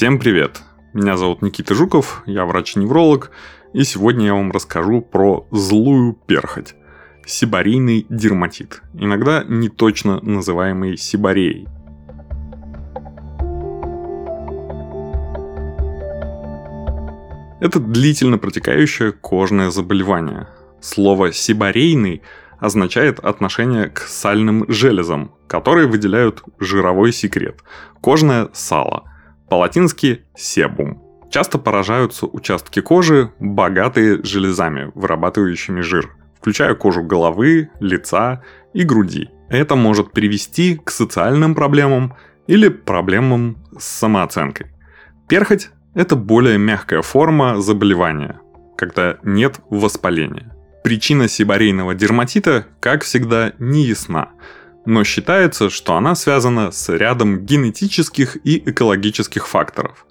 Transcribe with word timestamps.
Всем 0.00 0.18
привет! 0.18 0.62
Меня 0.94 1.18
зовут 1.18 1.42
Никита 1.42 1.74
Жуков, 1.74 2.22
я 2.24 2.46
врач-невролог, 2.46 3.32
и 3.74 3.84
сегодня 3.84 4.28
я 4.28 4.32
вам 4.32 4.50
расскажу 4.50 5.02
про 5.02 5.46
злую 5.50 6.14
перхоть. 6.26 6.74
Сибарийный 7.26 8.06
дерматит, 8.08 8.80
иногда 8.94 9.44
не 9.46 9.68
точно 9.68 10.18
называемый 10.22 10.96
сибареей. 10.96 11.68
Это 17.60 17.78
длительно 17.78 18.38
протекающее 18.38 19.12
кожное 19.12 19.70
заболевание. 19.70 20.48
Слово 20.80 21.30
«сибарейный» 21.30 22.22
означает 22.58 23.18
отношение 23.18 23.88
к 23.88 23.98
сальным 23.98 24.64
железам, 24.66 25.34
которые 25.46 25.88
выделяют 25.88 26.42
жировой 26.58 27.12
секрет– 27.12 27.62
кожное 28.00 28.48
сало, 28.54 29.09
по-латински 29.50 30.22
«себум». 30.36 31.02
Часто 31.28 31.58
поражаются 31.58 32.26
участки 32.26 32.80
кожи, 32.80 33.32
богатые 33.40 34.22
железами, 34.22 34.90
вырабатывающими 34.94 35.80
жир, 35.80 36.16
включая 36.38 36.74
кожу 36.74 37.02
головы, 37.02 37.68
лица 37.80 38.42
и 38.72 38.84
груди. 38.84 39.28
Это 39.48 39.74
может 39.74 40.12
привести 40.12 40.76
к 40.76 40.90
социальным 40.90 41.54
проблемам 41.54 42.14
или 42.46 42.68
проблемам 42.68 43.58
с 43.76 43.84
самооценкой. 43.84 44.68
Перхоть 45.28 45.70
это 45.94 46.14
более 46.14 46.56
мягкая 46.56 47.02
форма 47.02 47.60
заболевания, 47.60 48.40
когда 48.76 49.18
нет 49.24 49.60
воспаления. 49.68 50.54
Причина 50.84 51.28
сибарейного 51.28 51.94
дерматита, 51.94 52.66
как 52.78 53.02
всегда, 53.02 53.52
не 53.58 53.84
ясна, 53.84 54.30
но 54.86 55.04
считается, 55.04 55.70
что 55.70 55.96
она 55.96 56.14
связана 56.14 56.70
с 56.70 56.88
рядом 56.88 57.44
генетических 57.44 58.36
и 58.44 58.58
экологических 58.58 59.46
факторов. 59.46 60.06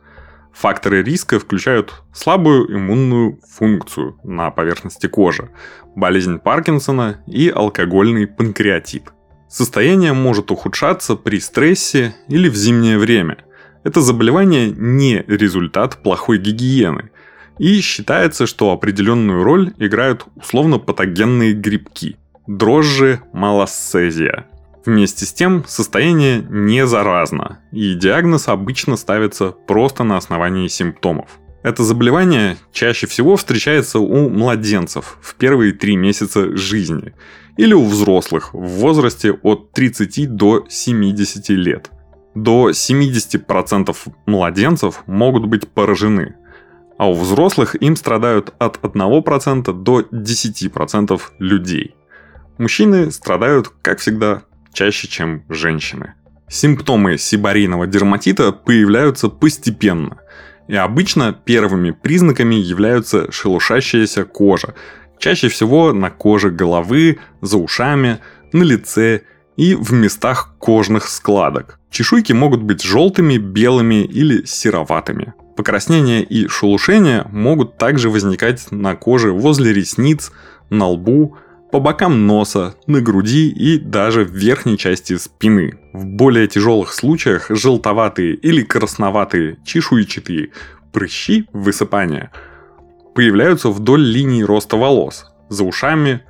Факторы 0.54 1.04
риска 1.04 1.40
включают 1.40 2.04
слабую 2.14 2.76
иммунную 2.76 3.40
функцию 3.50 4.20
на 4.24 4.52
поверхности 4.52 5.08
кожи, 5.08 5.50
болезнь 5.96 6.40
Паркинсона 6.40 7.24
и 7.28 7.50
алкогольный 7.50 8.28
панкреатит. 8.28 9.04
Состояние 9.48 10.14
может 10.14 10.52
ухудшаться 10.52 11.16
при 11.16 11.40
стрессе 11.40 12.16
или 12.28 12.50
в 12.50 12.56
зимнее 12.56 12.98
время– 12.98 13.38
это 13.84 14.02
заболевание 14.02 14.72
не 14.72 15.24
результат 15.28 16.04
плохой 16.04 16.38
гигиены. 16.38 17.12
И 17.58 17.80
считается, 17.82 18.46
что 18.46 18.72
определенную 18.72 19.44
роль 19.44 19.74
играют 19.78 20.26
условно-патогенные 20.36 21.54
грибки– 21.54 22.18
дрожжи 22.48 23.22
малоссезия. 23.34 24.46
Вместе 24.86 25.26
с 25.26 25.34
тем, 25.34 25.66
состояние 25.68 26.46
не 26.50 26.86
заразно, 26.88 27.60
и 27.72 27.94
диагноз 27.96 28.48
обычно 28.48 28.96
ставится 28.98 29.52
просто 29.52 30.04
на 30.04 30.18
основании 30.18 30.68
симптомов. 30.68 31.40
Это 31.64 31.84
заболевание 31.84 32.58
чаще 32.72 33.06
всего 33.06 33.36
встречается 33.36 34.00
у 34.00 34.30
младенцев 34.30 35.18
в 35.22 35.36
первые 35.36 35.74
три 35.74 35.98
месяца 35.98 36.56
жизни 36.56 37.14
или 37.58 37.74
у 37.74 37.86
взрослых 37.86 38.54
в 38.54 38.66
возрасте 38.66 39.34
от 39.34 39.74
30 39.74 40.34
до 40.36 40.66
70 40.70 41.50
лет– 41.50 41.92
до 42.36 42.70
70% 42.70 43.96
младенцев 44.26 45.04
могут 45.08 45.46
быть 45.46 45.68
поражены, 45.68 46.36
а 46.98 47.10
у 47.10 47.14
взрослых 47.14 47.76
им 47.82 47.96
страдают 47.96 48.54
от 48.60 48.78
1% 48.78 49.74
до 49.74 50.02
10% 50.02 51.22
людей. 51.40 51.96
Мужчины 52.58 53.12
страдают, 53.12 53.70
как 53.82 54.00
всегда, 54.00 54.44
чаще, 54.74 55.08
чем 55.08 55.44
женщины. 55.50 56.14
Симптомы 56.48 57.18
сибарийного 57.18 57.86
дерматита 57.86 58.52
появляются 58.52 59.30
постепенно, 59.30 60.18
и 60.68 60.76
обычно 60.76 61.32
первыми 61.34 61.92
признаками 61.92 62.56
являются 62.56 63.32
шелушащаяся 63.32 64.26
кожа, 64.26 64.74
чаще 65.20 65.48
всего 65.50 65.94
на 65.94 66.10
коже 66.10 66.50
головы, 66.50 67.20
за 67.42 67.58
ушами, 67.58 68.20
на 68.52 68.64
лице 68.64 69.22
и 69.58 69.76
в 69.76 69.92
местах 69.94 70.56
кожных 70.58 71.08
складок. 71.08 71.80
Чешуйки 71.92 72.34
могут 72.34 72.64
быть 72.64 72.82
желтыми, 72.82 73.38
белыми 73.38 74.04
или 74.04 74.46
сероватыми. 74.46 75.34
Покраснения 75.56 76.22
и 76.24 76.48
шелушения 76.48 77.26
могут 77.32 77.78
также 77.78 78.10
возникать 78.10 78.72
на 78.72 78.96
коже 78.96 79.32
возле 79.32 79.74
ресниц, 79.74 80.32
на 80.70 80.88
лбу, 80.88 81.38
по 81.72 81.80
бокам 81.80 82.26
носа, 82.26 82.76
на 82.88 83.02
груди 83.02 83.50
и 83.50 83.78
даже 83.78 84.24
в 84.24 84.32
верхней 84.32 84.78
части 84.78 85.18
спины. 85.18 85.80
В 85.94 86.06
более 86.06 86.48
тяжелых 86.48 86.94
случаях 86.94 87.48
желтоватые 87.50 88.34
или 88.34 88.64
красноватые 88.64 89.58
чешуйчатые 89.64 90.50
прыщи 90.92 91.48
высыпания 91.54 92.32
появляются 93.14 93.70
вдоль 93.70 94.02
линии 94.02 94.44
роста 94.44 94.78
волос, 94.78 95.26
за 95.50 95.64
ушами, 95.64 96.24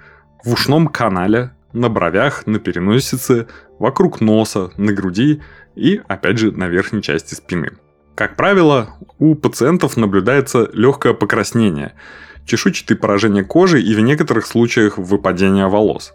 в 0.43 0.53
ушном 0.53 0.87
канале, 0.87 1.51
на 1.71 1.89
бровях, 1.89 2.47
на 2.47 2.59
переносице, 2.59 3.47
вокруг 3.77 4.21
носа, 4.21 4.71
на 4.77 4.91
груди 4.91 5.41
и, 5.75 6.01
опять 6.07 6.37
же, 6.37 6.51
на 6.51 6.67
верхней 6.67 7.01
части 7.01 7.35
спины. 7.35 7.71
Как 8.15 8.35
правило, 8.35 8.95
у 9.19 9.35
пациентов 9.35 9.95
наблюдается 9.95 10.69
легкое 10.73 11.13
покраснение, 11.13 11.93
чешуйчатые 12.49 12.97
поражения 12.97 13.43
кожи 13.43 13.81
и 13.81 13.95
в 13.95 13.99
некоторых 14.01 14.45
случаях 14.45 14.97
выпадение 14.97 15.67
волос. 15.67 16.13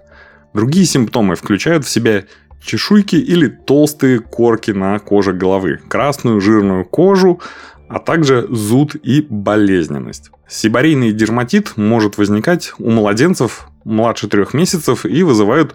Другие 0.53 0.84
симптомы 0.84 1.37
включают 1.37 1.84
в 1.84 1.91
себя 1.91 2.25
чешуйки 2.62 3.17
или 3.17 3.49
толстые 3.49 4.19
корки 4.21 4.73
на 4.73 4.99
коже 4.99 5.33
головы, 5.33 5.81
красную 5.89 6.41
жирную 6.41 6.84
кожу, 6.84 7.41
а 7.89 7.99
также 7.99 8.47
зуд 8.49 8.97
и 8.97 9.25
болезненность. 9.28 10.31
Сибарейный 10.49 11.12
дерматит 11.12 11.77
может 11.77 12.19
возникать 12.19 12.73
у 12.78 12.91
младенцев 12.91 13.69
младше 13.84 14.28
трех 14.28 14.55
месяцев 14.55 15.06
и 15.06 15.23
вызывают 15.23 15.75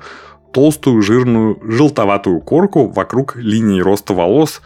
толстую, 0.51 1.01
жирную, 1.01 1.59
желтоватую 1.63 2.41
корку 2.41 2.87
вокруг 2.87 3.35
линии 3.35 3.81
роста 3.81 4.13
волос 4.13 4.61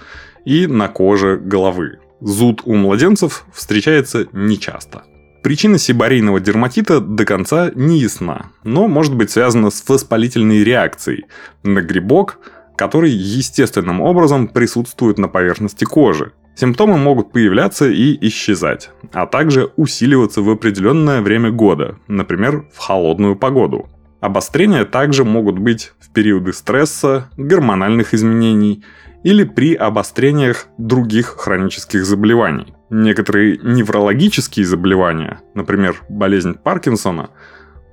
и 0.46 0.68
на 0.68 0.88
коже 0.88 1.38
головы. 1.38 2.00
Зуд 2.22 2.62
у 2.66 2.76
младенцев 2.76 3.46
встречается 3.54 4.28
нечасто. 4.32 5.04
Причина 5.44 5.78
сибарейного 5.78 6.40
дерматита 6.40 7.02
до 7.02 7.26
конца 7.26 7.70
не 7.76 8.00
ясна, 8.00 8.46
но 8.64 8.88
может 8.88 9.14
быть 9.14 9.30
связана 9.30 9.72
с 9.72 9.84
воспалительной 9.86 10.64
реакцией 10.64 11.26
на 11.64 11.82
грибок, 11.82 12.40
который 12.78 13.12
естественным 13.12 14.00
образом 14.00 14.48
присутствует 14.48 15.18
на 15.18 15.28
поверхности 15.28 15.84
кожи. 15.84 16.32
Симптомы 16.56 16.98
могут 16.98 17.34
появляться 17.34 17.90
и 17.90 18.18
исчезать, 18.28 18.92
а 19.12 19.26
также 19.26 19.70
усиливаться 19.76 20.42
в 20.42 20.50
определенное 20.50 21.22
время 21.22 21.52
года, 21.52 21.98
например, 22.08 22.66
в 22.74 22.78
холодную 22.78 23.36
погоду. 23.36 23.90
Обострения 24.22 24.86
также 24.86 25.26
могут 25.26 25.60
быть 25.60 25.92
в 26.00 26.14
периоды 26.14 26.54
стресса, 26.54 27.30
гормональных 27.36 28.14
изменений 28.14 28.86
или 29.24 29.44
при 29.44 29.74
обострениях 29.74 30.68
других 30.78 31.36
хронических 31.38 32.06
заболеваний. 32.06 32.74
Некоторые 32.96 33.58
неврологические 33.58 34.68
заболевания, 34.68 35.42
например, 35.56 36.04
болезнь 36.10 36.54
Паркинсона, 36.54 37.32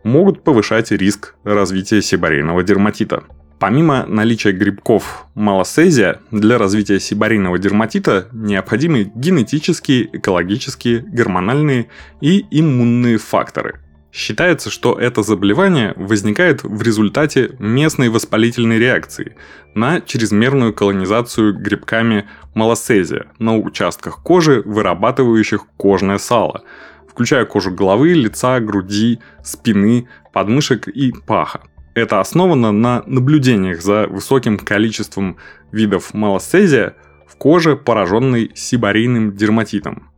могут 0.05 0.44
повышать 0.44 0.91
риск 0.91 1.37
развития 1.43 2.03
сибарейного 2.03 2.62
дерматита. 2.62 3.25
Помимо 3.59 4.05
наличия 4.05 4.53
грибков 4.53 5.25
малосезия, 5.34 6.21
для 6.31 6.59
развития 6.59 7.00
сибарийного 7.00 7.59
дерматита 7.59 8.28
необходимы 8.33 9.10
генетические, 9.15 10.19
экологические, 10.19 11.00
гормональные 11.00 11.89
и 12.21 12.44
иммунные 12.50 13.16
факторы. 13.16 13.81
Считается, 14.12 14.71
что 14.71 14.98
это 14.98 15.22
заболевание 15.22 15.92
возникает 15.95 16.65
в 16.65 16.83
результате 16.83 17.54
местной 17.60 18.09
воспалительной 18.09 18.78
реакции 18.78 19.36
на 19.74 20.01
чрезмерную 20.01 20.74
колонизацию 20.74 21.57
грибками 21.57 22.28
малосезия 22.54 23.27
на 23.39 23.57
участках 23.57 24.21
кожи, 24.22 24.62
вырабатывающих 24.65 25.65
кожное 25.77 26.18
сало, 26.18 26.65
включая 27.09 27.45
кожу 27.45 27.71
головы, 27.71 28.15
лица, 28.15 28.59
груди, 28.59 29.21
спины, 29.45 30.09
подмышек 30.33 30.89
и 30.89 31.12
паха. 31.12 31.60
Это 31.95 32.18
основано 32.18 32.72
на 32.72 33.04
наблюдениях 33.07 33.80
за 33.80 34.09
высоким 34.09 34.59
количеством 34.59 35.36
видов 35.71 36.15
малосезия 36.15 36.97
в 37.28 37.36
коже, 37.36 37.77
пораженной 37.77 38.51
сибарийным 38.54 39.36
дерматитом, 39.36 40.09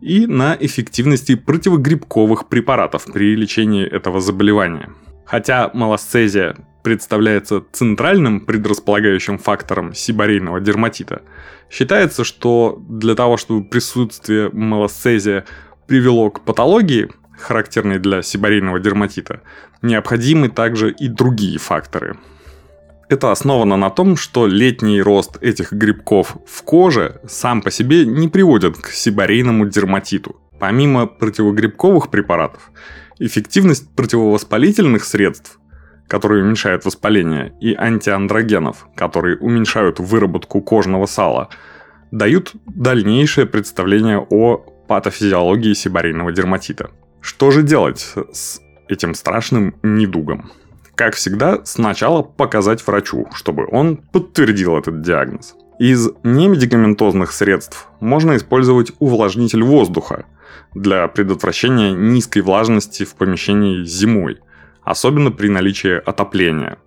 и 0.00 0.26
на 0.26 0.56
эффективности 0.58 1.34
противогрибковых 1.34 2.48
препаратов 2.48 3.06
при 3.12 3.34
лечении 3.34 3.86
этого 3.86 4.20
заболевания. 4.20 4.90
Хотя 5.24 5.70
малосцезия 5.74 6.56
представляется 6.82 7.62
центральным 7.72 8.40
предрасполагающим 8.40 9.38
фактором 9.38 9.94
сибарейного 9.94 10.60
дерматита, 10.60 11.22
считается, 11.70 12.24
что 12.24 12.82
для 12.88 13.14
того, 13.14 13.36
чтобы 13.36 13.68
присутствие 13.68 14.50
малосцезия 14.52 15.44
привело 15.86 16.30
к 16.30 16.44
патологии, 16.44 17.10
характерной 17.38 17.98
для 17.98 18.22
сибарейного 18.22 18.80
дерматита, 18.80 19.42
необходимы 19.82 20.48
также 20.48 20.90
и 20.90 21.08
другие 21.08 21.58
факторы. 21.58 22.18
Это 23.08 23.32
основано 23.32 23.76
на 23.78 23.88
том, 23.88 24.16
что 24.16 24.46
летний 24.46 25.00
рост 25.00 25.38
этих 25.42 25.72
грибков 25.72 26.36
в 26.46 26.62
коже 26.62 27.20
сам 27.26 27.62
по 27.62 27.70
себе 27.70 28.04
не 28.04 28.28
приводит 28.28 28.76
к 28.76 28.88
сибарейному 28.88 29.66
дерматиту. 29.66 30.36
Помимо 30.60 31.06
противогрибковых 31.06 32.10
препаратов, 32.10 32.70
эффективность 33.18 33.94
противовоспалительных 33.94 35.04
средств, 35.04 35.58
которые 36.06 36.44
уменьшают 36.44 36.84
воспаление, 36.84 37.54
и 37.60 37.74
антиандрогенов, 37.74 38.86
которые 38.94 39.38
уменьшают 39.38 40.00
выработку 40.00 40.60
кожного 40.60 41.06
сала, 41.06 41.48
дают 42.10 42.52
дальнейшее 42.66 43.46
представление 43.46 44.18
о 44.18 44.56
патофизиологии 44.86 45.72
сибарейного 45.72 46.32
дерматита. 46.32 46.90
Что 47.22 47.50
же 47.50 47.62
делать 47.62 48.14
с 48.32 48.60
этим 48.88 49.14
страшным 49.14 49.74
недугом? 49.82 50.50
Как 50.98 51.14
всегда, 51.14 51.64
сначала 51.64 52.22
показать 52.22 52.84
врачу, 52.84 53.28
чтобы 53.32 53.68
он 53.70 53.98
подтвердил 53.98 54.76
этот 54.76 55.00
диагноз. 55.00 55.54
Из 55.78 56.08
немедикаментозных 56.24 57.30
средств 57.30 57.86
можно 58.00 58.36
использовать 58.36 58.90
увлажнитель 58.98 59.62
воздуха 59.62 60.26
для 60.74 61.06
предотвращения 61.06 61.92
низкой 61.92 62.40
влажности 62.40 63.04
в 63.04 63.14
помещении 63.14 63.84
зимой, 63.84 64.40
особенно 64.82 65.30
при 65.30 65.46
наличии 65.46 66.02
отопления, 66.04 66.78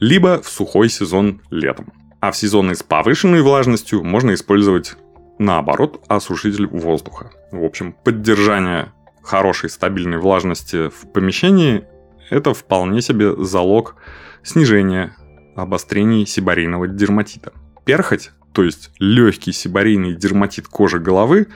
либо 0.00 0.42
в 0.42 0.48
сухой 0.48 0.88
сезон 0.88 1.40
летом. 1.48 1.92
А 2.18 2.32
в 2.32 2.36
сезоны 2.36 2.74
с 2.74 2.82
повышенной 2.82 3.42
влажностью 3.42 4.02
можно 4.02 4.34
использовать, 4.34 4.96
наоборот, 5.38 6.02
осушитель 6.08 6.66
воздуха. 6.66 7.30
В 7.52 7.62
общем, 7.62 7.92
поддержание 7.92 8.92
хорошей 9.22 9.70
стабильной 9.70 10.18
влажности 10.18 10.88
в 10.88 11.12
помещении 11.12 11.84
это 12.30 12.54
вполне 12.54 13.02
себе 13.02 13.34
залог 13.36 13.96
снижения 14.42 15.16
обострений 15.54 16.26
сибарейного 16.26 16.86
дерматита. 16.86 17.52
Перхоть, 17.84 18.30
то 18.52 18.62
есть 18.62 18.90
легкий 18.98 19.52
сибарейный 19.52 20.14
дерматит 20.14 20.68
кожи 20.68 20.98
головы, 20.98 21.48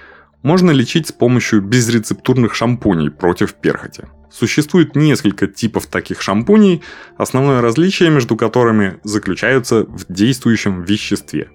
можно 0.43 0.70
лечить 0.70 1.08
с 1.08 1.12
помощью 1.12 1.61
безрецептурных 1.61 2.55
шампуней 2.55 3.11
против 3.11 3.55
перхоти. 3.55 4.05
Существует 4.31 4.96
несколько 4.96 5.46
типов 5.46 5.87
таких 5.87 6.22
шампуней, 6.22 6.82
основное 7.19 7.61
различие 7.61 8.11
между 8.11 8.37
которыми 8.37 9.00
заключается 9.02 9.84
в 9.84 10.06
действующем 10.08 10.82
веществе. 10.82 11.50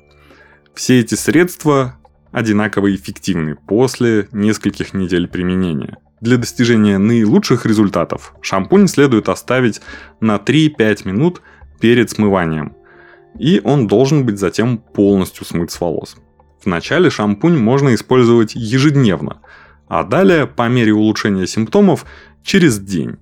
Все 0.73 0.99
эти 0.99 1.15
средства 1.15 1.97
одинаково 2.31 2.93
эффективны 2.93 3.55
после 3.55 4.27
нескольких 4.33 4.93
недель 4.93 5.27
применения. 5.27 5.97
Для 6.21 6.37
достижения 6.37 6.97
наилучших 6.97 7.65
результатов 7.65 8.33
шампунь 8.41 8.87
следует 8.87 9.29
оставить 9.29 9.81
на 10.19 10.37
3-5 10.37 11.07
минут 11.07 11.41
перед 11.79 12.09
смыванием, 12.09 12.75
и 13.37 13.61
он 13.63 13.87
должен 13.87 14.25
быть 14.25 14.39
затем 14.39 14.77
полностью 14.77 15.45
смыт 15.45 15.71
с 15.71 15.81
волос. 15.81 16.15
Вначале 16.63 17.09
шампунь 17.09 17.57
можно 17.57 17.93
использовать 17.93 18.55
ежедневно, 18.55 19.41
а 19.87 20.03
далее, 20.03 20.47
по 20.47 20.67
мере 20.67 20.93
улучшения 20.93 21.45
симптомов, 21.47 22.05
через 22.43 22.79
день. 22.79 23.17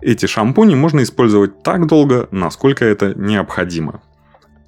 Эти 0.00 0.26
шампуни 0.26 0.74
можно 0.74 1.02
использовать 1.02 1.62
так 1.62 1.86
долго, 1.86 2.28
насколько 2.30 2.84
это 2.84 3.14
необходимо. 3.14 4.02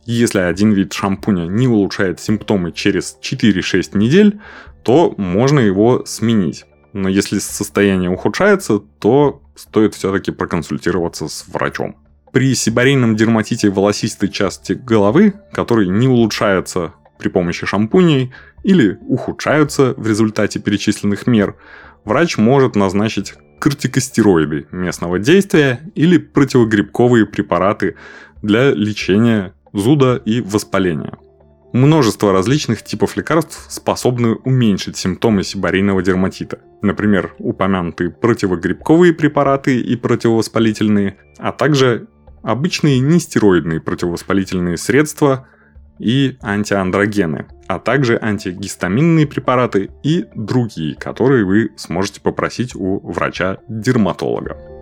Если 0.07 0.39
один 0.39 0.73
вид 0.73 0.95
шампуня 0.95 1.47
не 1.47 1.69
улучшает 1.69 2.19
симптомы 2.19 2.73
через 2.73 3.19
4-6 3.23 3.97
недель, 3.99 4.41
то 4.83 5.15
можно 5.19 5.61
его 5.61 6.05
сменить. 6.07 6.65
Но 6.93 7.09
если 7.09 7.39
состояние 7.39 8.11
ухудшается, 8.11 8.79
то 8.99 9.43
стоит 9.55 9.95
все-таки 9.95 10.31
проконсультироваться 10.31 11.29
с 11.29 11.47
врачом. 11.49 11.97
При 12.33 12.55
сибарейном 12.55 13.17
дерматите 13.17 13.71
волосистой 13.71 14.29
части 14.29 14.73
головы, 14.73 15.35
который 15.53 15.89
не 15.89 16.09
улучшается 16.09 16.95
при 17.19 17.29
помощи 17.29 17.67
шампуней 17.67 18.33
или 18.63 18.99
ухудшаются 19.03 19.95
в 19.97 20.07
результате 20.07 20.61
перечисленных 20.61 21.27
мер, 21.27 21.57
врач 22.05 22.39
может 22.39 22.77
назначить 22.77 23.35
кортикостероиды 23.59 24.67
местного 24.71 25.19
действия 25.19 25.81
или 25.95 26.19
противогрибковые 26.19 27.27
препараты 27.27 27.97
для 28.43 28.71
лечения 28.71 29.53
зуда 29.73 30.17
и 30.17 30.41
воспаления. 30.41 31.15
Множество 31.73 32.33
различных 32.33 32.83
типов 32.83 33.17
лекарств 33.17 33.67
способны 33.69 34.37
уменьшить 34.37 34.97
симптомы 34.97 35.45
сибарейного 35.45 36.03
дерматита. 36.03 36.61
Например, 36.81 37.35
упомянутые 37.39 38.11
противогрибковые 38.11 39.13
препараты 39.13 39.79
и 39.79 39.95
противовоспалительные, 39.97 41.19
а 41.37 41.53
также 41.53 42.09
обычные 42.43 43.01
нестероидные 43.01 43.81
противовоспалительные 43.81 44.79
средства 44.79 45.47
и 45.99 46.39
антиандрогены, 46.41 47.49
а 47.67 47.79
также 47.79 48.19
антигистаминные 48.21 49.27
препараты 49.27 49.91
и 50.03 50.25
другие, 50.35 50.95
которые 50.95 51.45
вы 51.45 51.71
сможете 51.77 52.23
попросить 52.23 52.75
у 52.75 53.01
врача-дерматолога. 53.01 54.78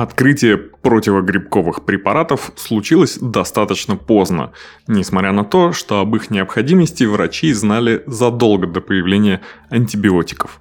Открытие 0.00 0.58
противогрибковых 0.58 1.84
препаратов 1.84 2.52
случилось 2.54 3.18
достаточно 3.20 3.96
поздно, 3.96 4.52
несмотря 4.86 5.32
на 5.32 5.44
то, 5.44 5.72
что 5.72 5.98
об 5.98 6.14
их 6.14 6.30
необходимости 6.30 7.02
врачи 7.02 7.52
знали 7.52 8.04
задолго 8.06 8.68
до 8.68 8.80
появления 8.80 9.40
антибиотиков. 9.70 10.60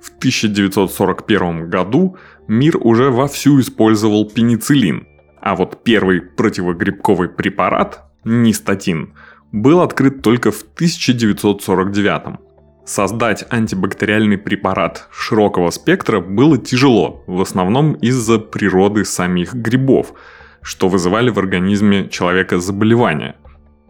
В 0.00 0.16
1941 0.18 1.68
году 1.68 2.18
мир 2.46 2.76
уже 2.76 3.10
вовсю 3.10 3.58
использовал 3.58 4.30
пенициллин, 4.30 5.08
а 5.40 5.56
вот 5.56 5.82
первый 5.82 6.20
противогрибковый 6.20 7.30
препарат, 7.30 8.04
нистатин, 8.22 9.12
был 9.50 9.80
открыт 9.80 10.22
только 10.22 10.52
в 10.52 10.62
1949 10.62 12.47
Создать 12.88 13.44
антибактериальный 13.50 14.38
препарат 14.38 15.08
широкого 15.12 15.68
спектра 15.68 16.20
было 16.20 16.56
тяжело, 16.56 17.22
в 17.26 17.42
основном 17.42 17.92
из-за 17.92 18.38
природы 18.38 19.04
самих 19.04 19.52
грибов, 19.52 20.14
что 20.62 20.88
вызывали 20.88 21.28
в 21.28 21.38
организме 21.38 22.08
человека 22.08 22.58
заболевания. 22.58 23.36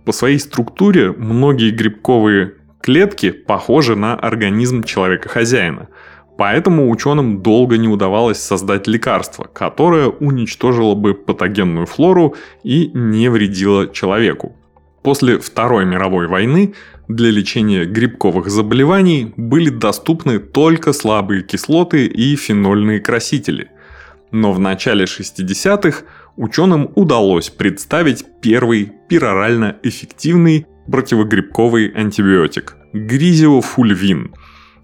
По 0.04 0.10
своей 0.10 0.40
структуре 0.40 1.12
многие 1.12 1.70
грибковые 1.70 2.54
клетки 2.80 3.30
похожи 3.30 3.94
на 3.94 4.16
организм 4.16 4.82
человека-хозяина, 4.82 5.90
поэтому 6.36 6.90
ученым 6.90 7.40
долго 7.40 7.78
не 7.78 7.86
удавалось 7.86 8.40
создать 8.40 8.88
лекарство, 8.88 9.44
которое 9.44 10.08
уничтожило 10.08 10.96
бы 10.96 11.14
патогенную 11.14 11.86
флору 11.86 12.34
и 12.64 12.90
не 12.94 13.30
вредило 13.30 13.86
человеку. 13.86 14.57
После 15.02 15.38
Второй 15.38 15.84
мировой 15.86 16.26
войны 16.26 16.74
для 17.06 17.30
лечения 17.30 17.84
грибковых 17.84 18.50
заболеваний 18.50 19.32
были 19.36 19.68
доступны 19.70 20.40
только 20.40 20.92
слабые 20.92 21.42
кислоты 21.42 22.06
и 22.06 22.34
фенольные 22.36 23.00
красители. 23.00 23.70
Но 24.30 24.52
в 24.52 24.58
начале 24.58 25.06
60-х 25.06 26.02
ученым 26.36 26.90
удалось 26.94 27.48
представить 27.48 28.26
первый 28.42 28.92
перорально 29.08 29.76
эффективный 29.82 30.66
противогрибковый 30.90 31.90
антибиотик– 31.94 32.76
гризиофульвин, 32.92 34.34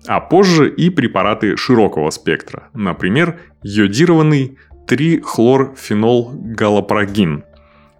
а 0.07 0.21
позже 0.21 0.71
и 0.71 0.89
препараты 0.91 1.57
широкого 1.57 2.11
спектра, 2.11 2.69
например, 2.73 3.41
йодированный 3.63 4.57
3-хлорфенол-галопрогин– 4.87 7.43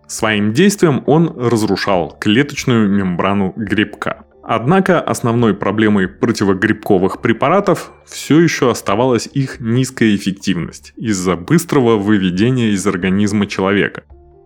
Своим 0.07 0.53
действием 0.53 1.03
он 1.07 1.35
разрушал 1.37 2.17
клеточную 2.21 2.89
мембрану 2.89 3.53
грибка. 3.57 4.25
Однако 4.47 5.01
основной 5.01 5.55
проблемой 5.55 6.07
противогрибковых 6.07 7.23
препаратов 7.23 7.93
все 8.05 8.41
еще 8.41 8.71
оставалась 8.71 9.27
их 9.33 9.59
низкая 9.61 10.15
эффективность 10.15 10.93
из-за 10.97 11.37
быстрого 11.37 11.97
выведения 11.97 12.73
из 12.73 12.87
организма 12.87 13.47
человека. 13.47 14.05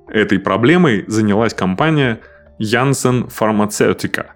Этой 0.08 0.38
проблемой 0.38 1.04
занялась 1.08 1.52
компания 1.52 2.20
Janssen 2.60 3.28
Pharmaceutica. 3.28 4.26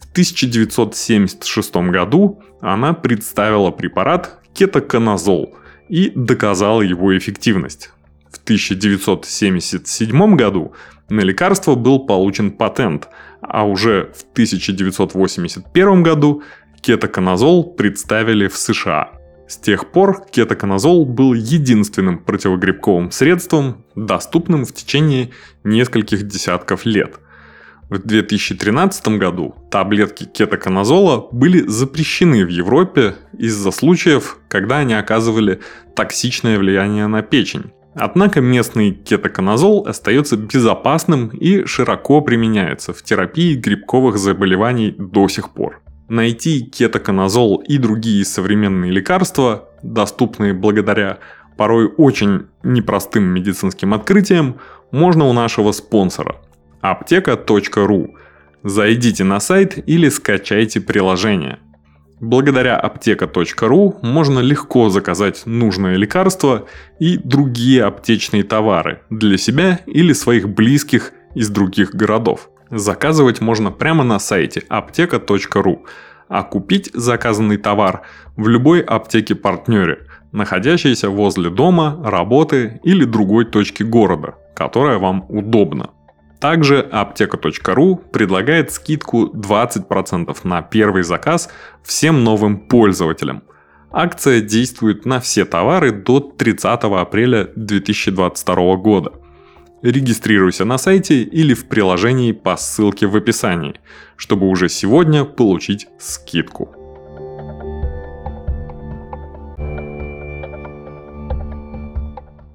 В 0.00 0.10
1976 0.10 1.76
году 1.76 2.42
она 2.60 2.92
представила 2.92 3.70
препарат 3.70 4.40
кетоконазол 4.52 5.54
и 5.88 6.10
доказала 6.14 6.82
его 6.82 7.16
эффективность 7.16 7.93
в 8.34 8.38
1977 8.38 10.36
году 10.36 10.74
на 11.08 11.20
лекарство 11.20 11.74
был 11.76 12.06
получен 12.06 12.50
патент, 12.50 13.08
а 13.40 13.64
уже 13.64 14.12
в 14.16 14.24
1981 14.32 16.02
году 16.02 16.42
кетоконазол 16.80 17.74
представили 17.74 18.48
в 18.48 18.56
США. 18.56 19.12
С 19.46 19.56
тех 19.58 19.92
пор 19.92 20.24
кетоконазол 20.30 21.04
был 21.04 21.34
единственным 21.34 22.18
противогрибковым 22.18 23.10
средством, 23.12 23.84
доступным 23.94 24.64
в 24.64 24.72
течение 24.72 25.30
нескольких 25.62 26.26
десятков 26.26 26.86
лет. 26.86 27.20
В 27.90 27.98
2013 27.98 29.08
году 29.18 29.54
таблетки 29.70 30.24
кетоконазола 30.24 31.28
были 31.30 31.60
запрещены 31.60 32.44
в 32.44 32.48
Европе 32.48 33.14
из-за 33.38 33.70
случаев, 33.70 34.38
когда 34.48 34.78
они 34.78 34.94
оказывали 34.94 35.60
токсичное 35.94 36.58
влияние 36.58 37.06
на 37.06 37.22
печень. 37.22 37.72
Однако 37.94 38.40
местный 38.40 38.90
кетоконазол 38.90 39.86
остается 39.86 40.36
безопасным 40.36 41.28
и 41.28 41.64
широко 41.64 42.20
применяется 42.20 42.92
в 42.92 43.02
терапии 43.02 43.54
грибковых 43.54 44.18
заболеваний 44.18 44.94
до 44.98 45.28
сих 45.28 45.50
пор. 45.50 45.80
Найти 46.08 46.64
кетоконазол 46.64 47.62
и 47.66 47.78
другие 47.78 48.24
современные 48.24 48.90
лекарства, 48.90 49.68
доступные 49.82 50.52
благодаря 50.52 51.18
порой 51.56 51.86
очень 51.86 52.46
непростым 52.62 53.24
медицинским 53.24 53.94
открытиям, 53.94 54.56
можно 54.90 55.26
у 55.26 55.32
нашего 55.32 55.72
спонсора– 55.72 56.36
аптека.ру. 56.80 58.16
Зайдите 58.62 59.24
на 59.24 59.40
сайт 59.40 59.78
или 59.88 60.08
скачайте 60.08 60.80
приложение. 60.80 61.58
Благодаря 62.24 62.78
аптека.ру 62.78 63.96
можно 64.00 64.38
легко 64.38 64.88
заказать 64.88 65.42
нужное 65.44 65.96
лекарство 65.96 66.66
и 66.98 67.18
другие 67.18 67.84
аптечные 67.84 68.44
товары 68.44 69.02
для 69.10 69.36
себя 69.36 69.80
или 69.84 70.14
своих 70.14 70.48
близких 70.48 71.12
из 71.34 71.50
других 71.50 71.94
городов. 71.94 72.48
Заказывать 72.70 73.42
можно 73.42 73.70
прямо 73.70 74.04
на 74.04 74.18
сайте 74.18 74.62
аптека.ру, 74.70 75.84
а 76.28 76.42
купить 76.44 76.90
заказанный 76.94 77.58
товар 77.58 78.04
в 78.36 78.48
любой 78.48 78.80
аптеке-партнере, 78.80 80.06
находящейся 80.32 81.10
возле 81.10 81.50
дома, 81.50 82.00
работы 82.02 82.80
или 82.84 83.04
другой 83.04 83.44
точки 83.44 83.82
города, 83.82 84.36
которая 84.54 84.96
вам 84.96 85.26
удобна. 85.28 85.90
Также 86.40 86.80
аптека.ру 86.80 87.96
предлагает 87.96 88.70
скидку 88.70 89.26
20% 89.34 90.36
на 90.44 90.62
первый 90.62 91.02
заказ 91.02 91.48
всем 91.82 92.22
новым 92.22 92.68
пользователям. 92.68 93.42
Акция 93.90 94.40
действует 94.40 95.06
на 95.06 95.20
все 95.20 95.44
товары 95.44 95.92
до 95.92 96.20
30 96.20 96.84
апреля 96.84 97.50
2022 97.54 98.76
года. 98.76 99.12
Регистрируйся 99.82 100.64
на 100.64 100.78
сайте 100.78 101.22
или 101.22 101.54
в 101.54 101.68
приложении 101.68 102.32
по 102.32 102.56
ссылке 102.56 103.06
в 103.06 103.16
описании, 103.16 103.80
чтобы 104.16 104.48
уже 104.48 104.68
сегодня 104.68 105.24
получить 105.24 105.86
скидку. 105.98 106.74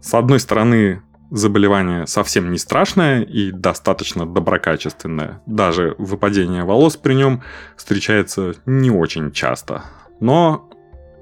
С 0.01 0.13
одной 0.13 0.39
стороны, 0.39 1.03
заболевание 1.31 2.07
совсем 2.07 2.51
не 2.51 2.57
страшное 2.57 3.21
и 3.21 3.51
достаточно 3.51 4.25
доброкачественное. 4.25 5.41
Даже 5.45 5.95
выпадение 5.97 6.63
волос 6.63 6.97
при 6.97 7.13
нем 7.13 7.43
встречается 7.77 8.53
не 8.65 8.91
очень 8.91 9.31
часто. 9.31 9.83
Но 10.19 10.69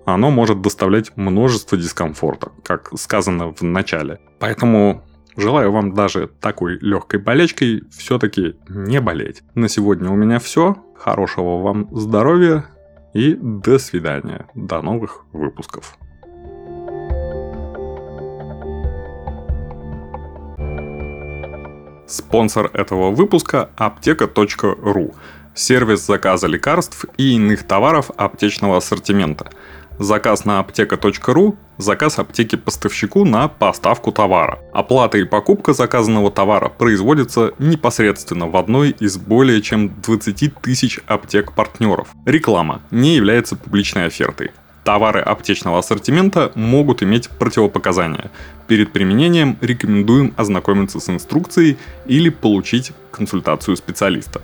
оно 0.05 0.31
может 0.31 0.61
доставлять 0.61 1.15
множество 1.17 1.77
дискомфорта, 1.77 2.51
как 2.63 2.91
сказано 2.97 3.53
в 3.53 3.61
начале. 3.61 4.19
Поэтому 4.39 5.03
желаю 5.35 5.71
вам 5.71 5.93
даже 5.93 6.27
такой 6.27 6.79
легкой 6.79 7.19
болечкой 7.19 7.83
все-таки 7.91 8.55
не 8.69 9.01
болеть. 9.01 9.43
На 9.53 9.67
сегодня 9.67 10.09
у 10.09 10.15
меня 10.15 10.39
все. 10.39 10.77
Хорошего 10.97 11.61
вам 11.61 11.89
здоровья 11.91 12.65
и 13.13 13.35
до 13.35 13.79
свидания. 13.79 14.47
До 14.55 14.81
новых 14.81 15.25
выпусков. 15.33 15.97
Спонсор 22.07 22.71
этого 22.73 23.11
выпуска– 23.11 23.69
аптека.ру– 23.75 25.13
сервис 25.55 26.05
заказа 26.05 26.47
лекарств 26.47 27.05
и 27.17 27.35
иных 27.35 27.63
товаров 27.63 28.11
аптечного 28.15 28.77
ассортимента. 28.77 29.49
Заказ 29.99 30.45
на 30.45 30.59
аптека.ру– 30.59 31.57
заказ 31.77 32.17
аптеки 32.17 32.55
поставщику 32.55 33.25
на 33.25 33.49
поставку 33.49 34.13
товара. 34.13 34.59
Оплата 34.71 35.17
и 35.17 35.25
покупка 35.25 35.73
заказанного 35.73 36.31
товара 36.31 36.69
производится 36.69 37.51
непосредственно 37.59 38.47
в 38.47 38.55
одной 38.55 38.91
из 38.91 39.17
более 39.17 39.61
чем 39.61 39.99
20 40.01 40.61
тысяч 40.61 41.01
аптек-партнеров. 41.07 42.07
Реклама 42.25 42.83
не 42.89 43.15
является 43.15 43.57
публичной 43.57 44.05
офертой. 44.05 44.51
Товары 44.87 45.19
аптечного 45.19 45.79
ассортимента 45.79 46.53
могут 46.55 47.03
иметь 47.03 47.27
противопоказания. 47.27 48.31
Перед 48.67 48.93
применением 48.93 49.57
рекомендуем 49.59 50.33
ознакомиться 50.37 51.01
с 51.01 51.09
инструкцией 51.09 51.77
или 52.05 52.29
получить 52.29 52.93
консультацию 53.11 53.75
специалиста. 53.75 54.41